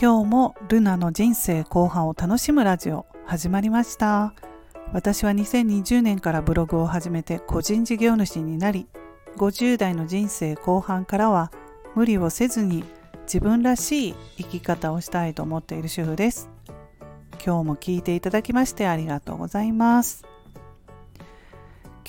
[0.00, 4.34] 今日もルナの人生後半を楽しむラジオ始まりました。
[4.92, 8.88] 私は2020年からブログを始めて個人事業主になり
[9.36, 11.52] 50代の人生後半からは
[11.94, 12.82] 無理をせずに
[13.22, 16.50] 自分らしい生き方をしたいと思っている主婦です。
[17.44, 20.24] 今日も聞いていただきましてありがとうございます。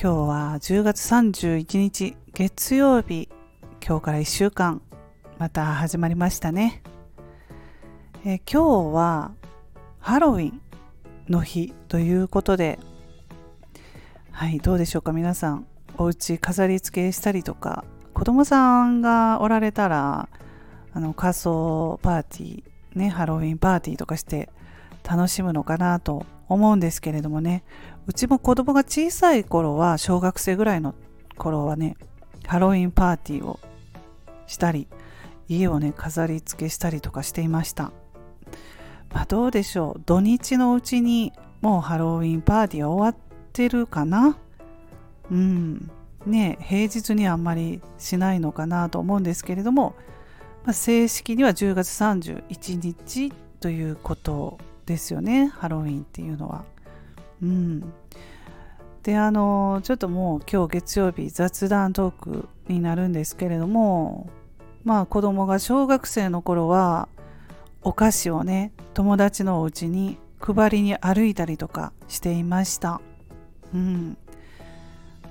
[0.01, 3.29] 今日は10月31日月曜日。
[3.87, 4.81] 今日から1週間
[5.37, 6.81] また始まりましたね。
[8.27, 9.33] え今日は
[9.99, 10.59] ハロウィン
[11.29, 12.79] の日ということで
[14.31, 15.11] はいどうでしょうか？
[15.11, 17.85] 皆さんお家飾り付けしたりとか
[18.15, 20.27] 子供さんがおられたら
[20.91, 24.49] あの仮装パーティーねハロウィンパーティーとかして
[25.07, 27.63] 楽しむのかなと思うんですけれどもね。
[28.07, 30.95] うちも子供が小さい頃は小学生ぐらいの
[31.37, 31.95] 頃はね
[32.47, 33.59] ハロウィンパーティーを
[34.47, 34.87] したり
[35.47, 37.91] 家をね飾り付けしたりとかしていました。
[39.11, 40.01] まあ、どうでしょう。
[40.05, 43.15] 土日のうちにもうハロウィンパーティー終わっ
[43.53, 44.37] てるかな？
[45.31, 45.89] うん。
[46.25, 49.95] ね平日にはあんまりしないのかなと思うんですけれども、
[50.63, 56.63] まあ、正式には10月31日ということですよねハロウィンっていうのは。
[57.43, 57.81] うん、
[59.03, 64.29] であのちょっともう今日月曜日雑談トークになるんですけれども
[64.83, 67.07] まあ子供が小学生の頃は
[67.85, 72.99] お菓子をね友達のお家に配りに歩いたりとかしていました。
[73.73, 74.17] うん。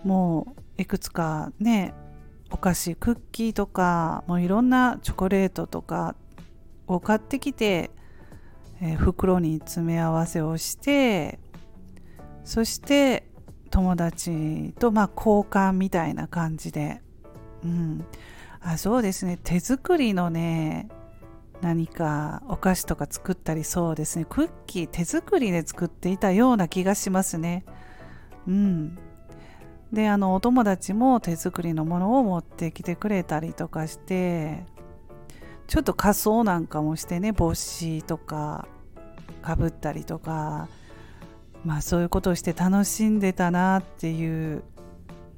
[0.05, 1.94] もういくつかね
[2.50, 6.14] お菓子クッキーとかもういろんなチョコレートとか
[6.86, 7.91] を買ってきて、
[8.80, 11.41] えー、袋に詰め合わせをして
[12.44, 13.27] そして
[13.70, 17.02] 友達とまあ交換みたいな感じで。
[17.64, 18.05] うん。
[18.60, 19.38] あそうですね。
[19.42, 20.88] 手作りのね
[21.64, 24.26] 何かお菓子とか作ったりそうですね。
[24.28, 27.64] クッキー手作りで作っていたような気がしますね。
[28.47, 28.98] うん。
[29.91, 34.66] であのお友達も手作りのものを持ってきてくれたりとかして
[35.66, 38.69] ちょっと仮装なんかもしてね帽子とか
[39.41, 40.69] かぶったりとか
[41.64, 44.64] まあそういうことをして楽しんでたなっていう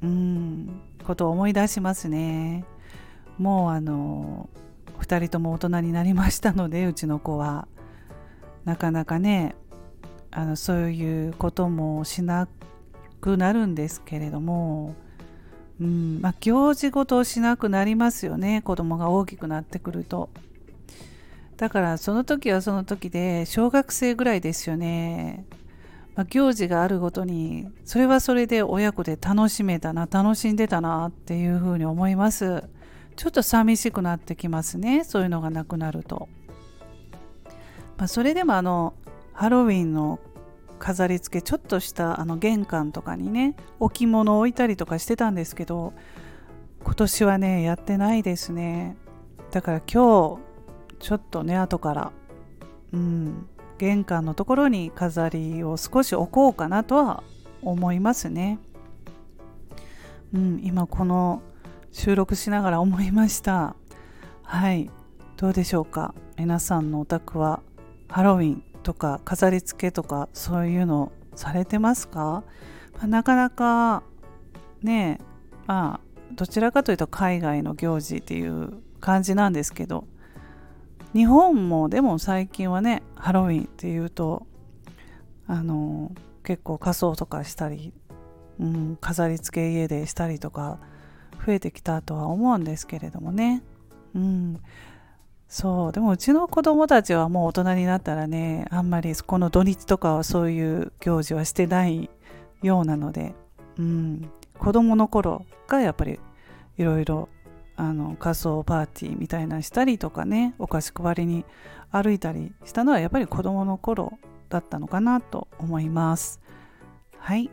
[0.03, 2.65] うんことを思い出しますね。
[3.39, 4.49] もうあの
[5.01, 7.69] 2人とも大人になりましたのでうちの子は。
[8.65, 9.55] なかなかね
[10.33, 12.49] あのそういうこともしな
[13.21, 14.95] くなるんですけれども、
[15.81, 18.61] うんまあ、行事ごとをしなくなりますよね。
[18.63, 20.29] 子供が大きくなってくると。
[21.57, 25.47] だからその時はその時で小学生ぐらいですよね、
[26.15, 32.65] まあ、行事があるごとにそれはそれで親子で楽しめたな楽しんでたなっていうふうに思います。
[33.17, 35.05] ちょっと寂しくなってきますね。
[35.05, 36.29] そういうのがなくなると、
[37.97, 38.95] まあ、それでもあの
[39.33, 40.21] ハロウィンの
[40.79, 45.95] 飾り付けちょっとしたあの玄関とかにね置物を置いたりとかしてたんですけど
[46.85, 48.97] 今年はねやってないですね。
[49.51, 50.39] だから今日
[51.01, 52.13] ちょっとね後から
[52.93, 53.49] うん
[53.79, 57.23] 玄関のところに飾りを少し置こうかなとは
[57.63, 58.59] 思いますね。
[60.35, 61.43] うん今この
[61.97, 63.75] 収録しながら思いました。
[64.43, 64.91] はい。
[65.39, 66.15] どうでしょうか？
[66.37, 67.63] 皆さんのお宅は
[68.11, 72.45] ハロウィンとか飾り付けとかそういうのされてますか、
[72.99, 74.03] まあ、なかなか
[74.83, 75.21] ね
[75.67, 80.07] まあどちらかというと海外の行事っていう感じなんですけど
[81.15, 84.47] 日本もでも最近はねハロウィンっていうと
[85.47, 86.13] あの
[86.45, 87.95] 結構仮装とかしたり、
[88.61, 90.79] うん、飾り付け家でしたりとか
[91.45, 93.63] 増えてきたとは思うんですけれどもね。
[94.15, 94.61] うん。
[95.49, 95.93] そう。
[95.93, 102.11] でもうちの子供たちはもう大人になったらね、あんまりこの土日とかはそういう行事はしてない
[102.63, 103.35] ようなので、
[103.79, 104.31] うん。
[104.59, 106.19] 子供の頃がやっぱり
[106.79, 107.29] いろいろ
[107.77, 111.45] あの仮装パーティーみたいなしたりとかねお菓子配りに
[111.91, 114.19] 歩いたりしたのはやっぱり子供の頃
[114.49, 116.41] だったのかなと思います
[117.19, 117.51] はい、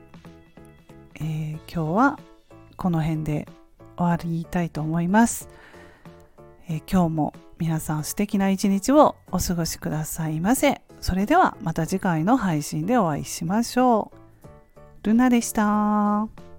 [1.16, 2.20] えー、今日は
[2.78, 3.48] この辺で
[4.04, 5.50] 終わりたいと思います、
[6.68, 10.82] えー、今日も皆さん素敵な一日をお過ごしくださいませ。
[11.00, 14.12] それではまた次回の配信でお会いしましょ
[15.04, 15.08] う。
[15.08, 16.53] ルナでした。